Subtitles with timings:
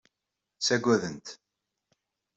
[0.57, 1.27] Ttagaden-t.